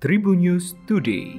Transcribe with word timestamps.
Tribun 0.00 0.40
News 0.40 0.72
Today. 0.88 1.36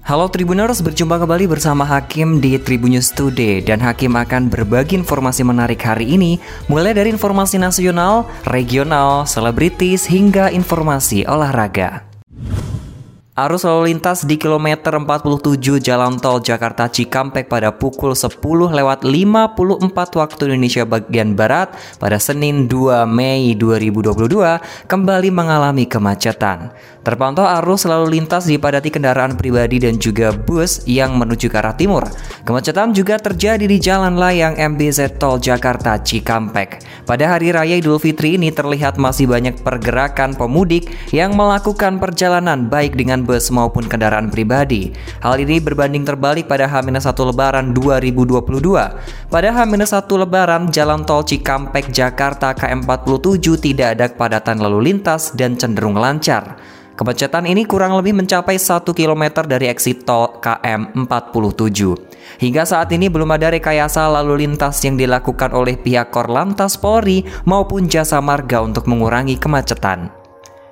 Halo 0.00 0.32
Tribuners, 0.32 0.80
berjumpa 0.80 1.20
kembali 1.20 1.52
bersama 1.52 1.84
Hakim 1.84 2.40
di 2.40 2.56
Tribun 2.56 2.96
News 2.96 3.12
Today 3.12 3.60
dan 3.60 3.84
Hakim 3.84 4.16
akan 4.16 4.48
berbagi 4.48 4.96
informasi 4.96 5.44
menarik 5.44 5.84
hari 5.84 6.16
ini 6.16 6.40
mulai 6.72 6.96
dari 6.96 7.12
informasi 7.12 7.60
nasional, 7.60 8.24
regional, 8.48 9.28
selebritis 9.28 10.08
hingga 10.08 10.48
informasi 10.48 11.28
olahraga. 11.28 12.13
Arus 13.34 13.66
lalu 13.66 13.90
lintas 13.90 14.22
di 14.22 14.38
kilometer 14.38 14.94
47 14.94 15.58
Jalan 15.82 16.22
Tol 16.22 16.38
Jakarta 16.38 16.86
Cikampek 16.86 17.50
pada 17.50 17.74
pukul 17.74 18.14
10 18.14 18.30
lewat 18.70 19.02
54 19.02 19.90
waktu 20.22 20.54
Indonesia 20.54 20.86
bagian 20.86 21.34
Barat 21.34 21.74
pada 21.98 22.22
Senin 22.22 22.70
2 22.70 23.02
Mei 23.10 23.58
2022 23.58 24.86
kembali 24.86 25.34
mengalami 25.34 25.82
kemacetan. 25.82 26.70
Terpantau 27.02 27.42
arus 27.58 27.90
lalu 27.90 28.22
lintas 28.22 28.46
dipadati 28.46 28.94
kendaraan 28.94 29.34
pribadi 29.34 29.82
dan 29.82 29.98
juga 29.98 30.30
bus 30.30 30.86
yang 30.86 31.18
menuju 31.18 31.50
ke 31.50 31.58
arah 31.58 31.74
timur. 31.74 32.06
Kemacetan 32.44 32.92
juga 32.92 33.16
terjadi 33.16 33.64
di 33.64 33.80
Jalan 33.80 34.20
Layang 34.20 34.60
MBZ 34.60 35.16
Tol 35.16 35.40
Jakarta 35.40 35.96
Cikampek. 35.96 36.76
Pada 37.08 37.32
hari 37.32 37.48
raya 37.56 37.80
Idul 37.80 37.96
Fitri 37.96 38.36
ini 38.36 38.52
terlihat 38.52 39.00
masih 39.00 39.24
banyak 39.24 39.64
pergerakan 39.64 40.36
pemudik 40.36 40.92
yang 41.08 41.32
melakukan 41.32 41.96
perjalanan 41.96 42.68
baik 42.68 43.00
dengan 43.00 43.24
bus 43.24 43.48
maupun 43.48 43.88
kendaraan 43.88 44.28
pribadi. 44.28 44.92
Hal 45.24 45.40
ini 45.40 45.56
berbanding 45.56 46.04
terbalik 46.04 46.44
pada 46.44 46.68
H-1 46.68 47.16
Lebaran 47.16 47.72
2022. 47.72 48.36
Pada 49.32 49.48
H-1 49.48 50.04
Lebaran, 50.04 50.68
Jalan 50.68 51.08
Tol 51.08 51.24
Cikampek 51.24 51.96
Jakarta 51.96 52.52
KM47 52.52 53.40
tidak 53.56 53.88
ada 53.96 54.12
kepadatan 54.12 54.60
lalu 54.60 54.92
lintas 54.92 55.32
dan 55.32 55.56
cenderung 55.56 55.96
lancar. 55.96 56.60
Kemacetan 56.94 57.42
ini 57.50 57.66
kurang 57.66 57.98
lebih 57.98 58.14
mencapai 58.14 58.54
1 58.54 58.86
km 58.94 59.42
dari 59.42 59.66
exit 59.66 60.06
tol 60.06 60.38
KM47. 60.38 61.78
Hingga 62.38 62.62
saat 62.62 62.94
ini 62.94 63.10
belum 63.10 63.34
ada 63.34 63.50
rekayasa 63.50 64.06
lalu 64.06 64.46
lintas 64.46 64.78
yang 64.86 64.94
dilakukan 64.94 65.50
oleh 65.50 65.74
pihak 65.74 66.14
Korlantas 66.14 66.78
Polri 66.78 67.26
maupun 67.50 67.90
Jasa 67.90 68.22
Marga 68.22 68.62
untuk 68.62 68.86
mengurangi 68.86 69.34
kemacetan. 69.34 70.06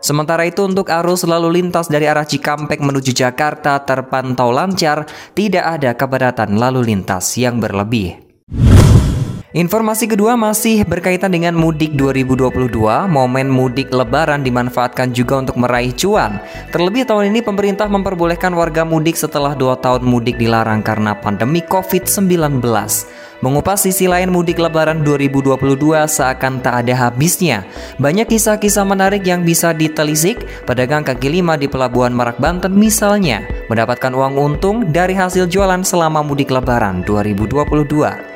Sementara 0.00 0.44
itu 0.44 0.64
untuk 0.64 0.88
arus 0.92 1.24
lalu 1.24 1.60
lintas 1.60 1.88
dari 1.88 2.04
arah 2.04 2.24
Cikampek 2.24 2.80
menuju 2.80 3.12
Jakarta 3.16 3.80
terpantau 3.84 4.52
lancar, 4.52 5.08
tidak 5.32 5.64
ada 5.80 5.96
kepadatan 5.96 6.56
lalu 6.56 6.84
lintas 6.84 7.36
yang 7.40 7.60
berlebih. 7.60 8.29
Informasi 9.50 10.06
kedua 10.06 10.38
masih 10.38 10.86
berkaitan 10.86 11.34
dengan 11.34 11.58
mudik 11.58 11.90
2022. 11.98 12.70
Momen 13.10 13.50
mudik 13.50 13.90
lebaran 13.90 14.46
dimanfaatkan 14.46 15.10
juga 15.10 15.42
untuk 15.42 15.58
meraih 15.58 15.90
cuan. 15.90 16.38
Terlebih 16.70 17.02
tahun 17.02 17.34
ini 17.34 17.42
pemerintah 17.42 17.90
memperbolehkan 17.90 18.54
warga 18.54 18.86
mudik 18.86 19.18
setelah 19.18 19.58
dua 19.58 19.74
tahun 19.74 20.06
mudik 20.06 20.38
dilarang 20.38 20.86
karena 20.86 21.18
pandemi 21.18 21.66
COVID-19. 21.66 22.62
Mengupas 23.42 23.82
sisi 23.82 24.06
lain 24.06 24.30
mudik 24.30 24.62
lebaran 24.62 25.02
2022 25.02 25.58
seakan 26.06 26.62
tak 26.62 26.86
ada 26.86 27.10
habisnya. 27.10 27.66
Banyak 27.98 28.30
kisah-kisah 28.30 28.86
menarik 28.86 29.26
yang 29.26 29.42
bisa 29.42 29.74
ditelisik. 29.74 30.46
Pedagang 30.62 31.02
kaki 31.02 31.26
lima 31.26 31.58
di 31.58 31.66
Pelabuhan 31.66 32.14
Merak 32.14 32.38
Banten 32.38 32.70
misalnya 32.70 33.42
mendapatkan 33.66 34.14
uang 34.14 34.38
untung 34.38 34.94
dari 34.94 35.18
hasil 35.18 35.50
jualan 35.50 35.82
selama 35.82 36.22
mudik 36.22 36.54
lebaran 36.54 37.02
2022. 37.02 38.29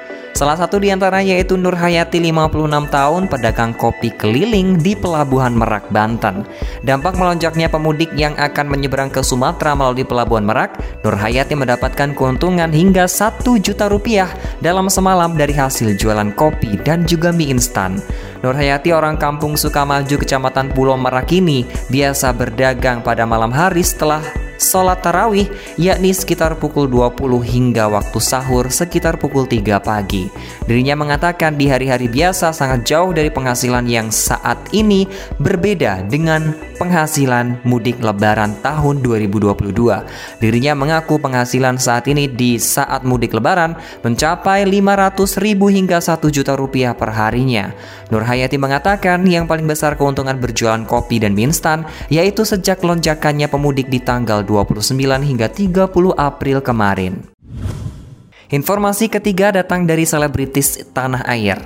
Salah 0.44 0.60
satu 0.60 0.76
di 0.76 0.92
antaranya 0.92 1.40
yaitu 1.40 1.56
Nur 1.56 1.72
Hayati 1.72 2.20
56 2.20 2.92
tahun 2.92 3.32
pedagang 3.32 3.72
kopi 3.80 4.12
keliling 4.12 4.76
di 4.76 4.92
Pelabuhan 4.92 5.56
Merak, 5.56 5.88
Banten. 5.88 6.44
Dampak 6.84 7.16
melonjaknya 7.16 7.72
pemudik 7.72 8.12
yang 8.12 8.36
akan 8.36 8.68
menyeberang 8.68 9.08
ke 9.08 9.24
Sumatera 9.24 9.72
melalui 9.72 10.04
Pelabuhan 10.04 10.44
Merak, 10.44 10.76
Nur 11.00 11.16
Hayati 11.16 11.56
mendapatkan 11.56 12.12
keuntungan 12.12 12.68
hingga 12.68 13.08
1 13.08 13.40
juta 13.56 13.88
rupiah 13.88 14.28
dalam 14.60 14.92
semalam 14.92 15.32
dari 15.32 15.56
hasil 15.56 15.96
jualan 15.96 16.36
kopi 16.36 16.76
dan 16.84 17.08
juga 17.08 17.32
mie 17.32 17.48
instan. 17.48 17.96
Nur 18.44 18.52
Hayati 18.52 18.92
orang 18.92 19.16
kampung 19.16 19.56
Sukamaju, 19.56 20.20
Kecamatan 20.20 20.76
Pulau 20.76 21.00
Merak 21.00 21.32
ini 21.32 21.64
biasa 21.88 22.36
berdagang 22.36 23.00
pada 23.00 23.24
malam 23.24 23.48
hari 23.48 23.80
setelah 23.80 24.43
sholat 24.58 25.00
tarawih 25.00 25.48
yakni 25.80 26.12
sekitar 26.12 26.58
pukul 26.58 26.90
20 26.90 27.40
hingga 27.40 27.88
waktu 27.88 28.18
sahur 28.20 28.68
sekitar 28.68 29.16
pukul 29.16 29.48
3 29.48 29.80
pagi. 29.80 30.28
Dirinya 30.66 30.98
mengatakan 30.98 31.56
di 31.56 31.70
hari-hari 31.70 32.10
biasa 32.10 32.52
sangat 32.52 32.84
jauh 32.84 33.14
dari 33.14 33.32
penghasilan 33.32 33.86
yang 33.88 34.12
saat 34.12 34.58
ini 34.76 35.08
berbeda 35.40 36.04
dengan 36.10 36.52
penghasilan 36.76 37.62
mudik 37.62 38.02
lebaran 38.02 38.52
tahun 38.60 39.00
2022. 39.00 39.72
Dirinya 40.42 40.72
mengaku 40.74 41.22
penghasilan 41.22 41.78
saat 41.78 42.10
ini 42.10 42.26
di 42.26 42.58
saat 42.58 43.06
mudik 43.06 43.32
lebaran 43.32 43.78
mencapai 44.02 44.66
500 44.66 45.38
ribu 45.40 45.70
hingga 45.70 46.02
1 46.02 46.18
juta 46.28 46.58
rupiah 46.58 46.92
per 46.92 47.14
harinya. 47.14 47.72
Nur 48.12 48.22
Hayati 48.22 48.60
mengatakan 48.60 49.24
yang 49.24 49.48
paling 49.48 49.64
besar 49.64 49.96
keuntungan 49.96 50.36
berjualan 50.38 50.84
kopi 50.84 51.18
dan 51.18 51.32
mie 51.32 51.48
instan 51.48 51.84
yaitu 52.08 52.44
sejak 52.44 52.80
lonjakannya 52.80 53.48
pemudik 53.48 53.88
di 53.88 54.00
tanggal 54.00 54.43
29 54.44 55.00
hingga 55.24 55.48
30 55.48 55.88
April 56.14 56.60
kemarin. 56.60 57.24
Informasi 58.52 59.10
ketiga 59.10 59.50
datang 59.50 59.88
dari 59.88 60.04
selebritis 60.06 60.84
tanah 60.92 61.24
air. 61.26 61.58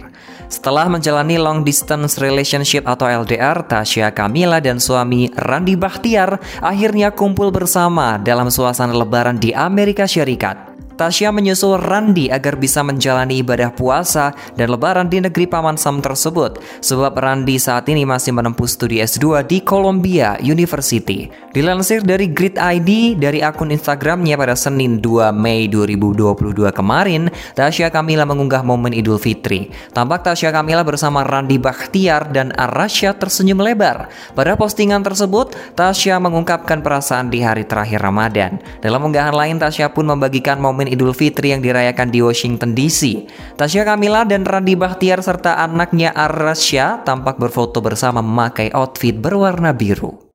Setelah 0.49 0.89
menjalani 0.89 1.37
long 1.37 1.61
distance 1.61 2.17
relationship 2.17 2.89
atau 2.89 3.05
LDR, 3.05 3.69
Tasya 3.69 4.17
Kamila 4.17 4.65
dan 4.65 4.81
suami 4.81 5.29
Randi 5.37 5.77
Bahtiar 5.77 6.41
akhirnya 6.65 7.13
kumpul 7.13 7.53
bersama 7.53 8.17
dalam 8.17 8.49
suasana 8.49 8.97
lebaran 8.97 9.37
di 9.37 9.53
Amerika 9.53 10.09
Syarikat. 10.09 10.68
Tasya 10.99 11.31
menyusul 11.31 11.79
Randi 11.79 12.27
agar 12.27 12.59
bisa 12.59 12.83
menjalani 12.83 13.39
ibadah 13.39 13.71
puasa 13.71 14.35
dan 14.59 14.75
lebaran 14.75 15.07
di 15.07 15.23
negeri 15.23 15.47
Paman 15.47 15.79
Sam 15.79 16.03
tersebut 16.03 16.59
sebab 16.83 17.15
Randi 17.15 17.55
saat 17.55 17.87
ini 17.87 18.03
masih 18.03 18.35
menempuh 18.35 18.67
studi 18.67 18.99
S2 18.99 19.47
di 19.47 19.63
Columbia 19.63 20.35
University. 20.43 21.31
Dilansir 21.55 22.03
dari 22.03 22.27
Grid 22.27 22.59
ID 22.59 23.15
dari 23.15 23.47
akun 23.47 23.71
Instagramnya 23.71 24.35
pada 24.35 24.59
Senin 24.59 24.99
2 24.99 25.31
Mei 25.31 25.71
2022 25.71 26.67
kemarin, 26.75 27.31
Tasya 27.55 27.95
Kamila 27.95 28.27
mengunggah 28.27 28.67
momen 28.67 28.91
Idul 28.91 29.23
Fitri. 29.23 29.71
Tampak 29.95 30.27
Tasya 30.27 30.51
Kamila 30.51 30.83
bersama 30.83 31.23
Randi 31.23 31.63
Bakhtiar 31.63 32.35
dan 32.35 32.51
Arasya 32.59 33.15
tersenyum 33.15 33.63
lebar. 33.63 34.11
Pada 34.35 34.59
postingan 34.59 35.07
tersebut, 35.07 35.55
Tasya 35.79 36.19
mengungkapkan 36.19 36.83
perasaan 36.83 37.31
di 37.31 37.39
hari 37.39 37.63
terakhir 37.63 38.03
Ramadan. 38.03 38.59
Dalam 38.83 38.99
unggahan 39.07 39.35
lain, 39.35 39.63
Tasya 39.63 39.95
pun 39.95 40.11
membagikan 40.11 40.59
momen 40.59 40.88
Idul 40.89 41.13
Fitri 41.13 41.53
yang 41.53 41.61
dirayakan 41.61 42.09
di 42.09 42.25
Washington 42.25 42.73
DC. 42.73 43.29
Tasya 43.61 43.85
Kamila 43.85 44.25
dan 44.25 44.43
Randi 44.49 44.75
Bahtiar 44.75 45.21
serta 45.21 45.61
anaknya 45.61 46.11
Arasya 46.17 47.05
tampak 47.05 47.37
berfoto 47.37 47.85
bersama 47.85 48.25
memakai 48.25 48.73
outfit 48.73 49.13
berwarna 49.13 49.77
biru. 49.77 50.29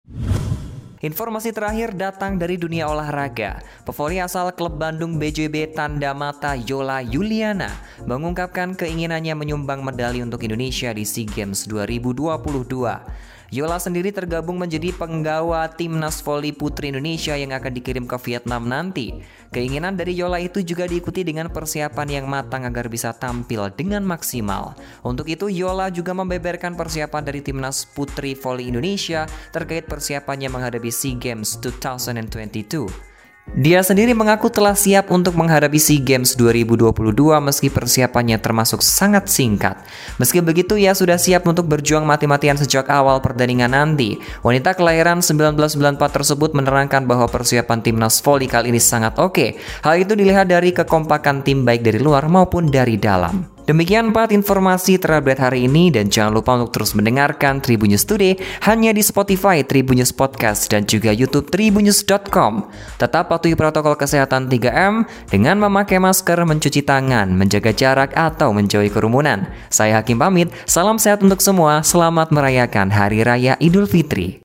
Informasi 1.04 1.52
terakhir 1.52 1.92
datang 2.00 2.40
dari 2.40 2.56
dunia 2.56 2.88
olahraga. 2.88 3.60
Pevoli 3.84 4.24
asal 4.24 4.56
klub 4.56 4.80
Bandung 4.80 5.20
BJB 5.20 5.76
Tanda 5.76 6.16
Mata 6.16 6.56
Yola 6.56 7.04
Yuliana 7.04 7.68
mengungkapkan 8.08 8.72
keinginannya 8.72 9.36
menyumbang 9.36 9.84
medali 9.84 10.24
untuk 10.24 10.48
Indonesia 10.48 10.96
di 10.96 11.04
SEA 11.04 11.28
Games 11.28 11.68
2022. 11.68 13.43
Yola 13.54 13.78
sendiri 13.78 14.10
tergabung 14.10 14.58
menjadi 14.58 14.90
penggawa 14.98 15.70
timnas 15.70 16.26
voli 16.26 16.50
putri 16.50 16.90
Indonesia 16.90 17.38
yang 17.38 17.54
akan 17.54 17.70
dikirim 17.70 18.10
ke 18.10 18.18
Vietnam 18.26 18.66
nanti. 18.66 19.22
Keinginan 19.54 19.94
dari 19.94 20.18
Yola 20.18 20.42
itu 20.42 20.66
juga 20.66 20.90
diikuti 20.90 21.22
dengan 21.22 21.54
persiapan 21.54 22.08
yang 22.10 22.26
matang 22.26 22.66
agar 22.66 22.90
bisa 22.90 23.14
tampil 23.14 23.70
dengan 23.70 24.02
maksimal. 24.10 24.74
Untuk 25.06 25.30
itu, 25.30 25.54
Yola 25.54 25.94
juga 25.94 26.18
membeberkan 26.18 26.74
persiapan 26.74 27.22
dari 27.22 27.46
timnas 27.46 27.86
putri 27.86 28.34
voli 28.34 28.74
Indonesia 28.74 29.30
terkait 29.54 29.86
persiapannya 29.86 30.50
menghadapi 30.50 30.90
SEA 30.90 31.14
Games 31.22 31.62
2022. 31.62 33.13
Dia 33.52 33.84
sendiri 33.84 34.16
mengaku 34.16 34.48
telah 34.48 34.72
siap 34.72 35.12
untuk 35.12 35.36
menghadapi 35.36 35.76
SEA 35.76 36.00
Games 36.00 36.40
2022 36.40 36.96
meski 37.44 37.68
persiapannya 37.68 38.40
termasuk 38.40 38.80
sangat 38.80 39.28
singkat. 39.28 39.84
Meski 40.16 40.40
begitu, 40.40 40.80
ia 40.80 40.96
sudah 40.96 41.20
siap 41.20 41.44
untuk 41.44 41.68
berjuang 41.68 42.08
mati-matian 42.08 42.56
sejak 42.56 42.88
awal 42.88 43.20
pertandingan 43.20 43.76
nanti. 43.76 44.16
Wanita 44.48 44.80
kelahiran 44.80 45.20
1994 45.20 46.00
tersebut 46.00 46.56
menerangkan 46.56 47.04
bahwa 47.04 47.28
persiapan 47.28 47.84
timnas 47.84 48.24
voli 48.24 48.48
kali 48.48 48.72
ini 48.72 48.80
sangat 48.80 49.20
oke. 49.20 49.60
Hal 49.84 50.00
itu 50.00 50.16
dilihat 50.16 50.48
dari 50.48 50.72
kekompakan 50.72 51.44
tim 51.44 51.68
baik 51.68 51.84
dari 51.84 52.00
luar 52.00 52.26
maupun 52.32 52.72
dari 52.72 52.96
dalam. 52.96 53.53
Demikian 53.64 54.12
empat 54.12 54.36
informasi 54.36 55.00
terupdate 55.00 55.40
hari 55.40 55.72
ini 55.72 55.88
dan 55.88 56.12
jangan 56.12 56.36
lupa 56.36 56.60
untuk 56.60 56.76
terus 56.76 56.92
mendengarkan 57.00 57.64
Tribunnews 57.64 58.04
Today 58.04 58.36
hanya 58.68 58.92
di 58.92 59.00
Spotify 59.00 59.64
Tribunnews 59.64 60.12
Podcast 60.12 60.68
dan 60.68 60.84
juga 60.84 61.16
YouTube 61.16 61.48
tribunnews.com. 61.48 62.68
Tetap 63.00 63.32
patuhi 63.32 63.56
protokol 63.56 63.96
kesehatan 63.96 64.52
3M 64.52 65.08
dengan 65.32 65.64
memakai 65.64 65.96
masker, 65.96 66.44
mencuci 66.44 66.84
tangan, 66.84 67.32
menjaga 67.32 67.72
jarak 67.72 68.12
atau 68.12 68.52
menjauhi 68.52 68.92
kerumunan. 68.92 69.48
Saya 69.72 70.04
Hakim 70.04 70.20
pamit, 70.20 70.52
salam 70.68 71.00
sehat 71.00 71.24
untuk 71.24 71.40
semua, 71.40 71.88
selamat 71.88 72.36
merayakan 72.36 72.92
Hari 72.92 73.24
Raya 73.24 73.56
Idul 73.64 73.88
Fitri. 73.88 74.44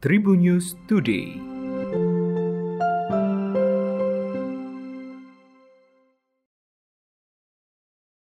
Tribunnews 0.00 0.72
Today 0.88 1.53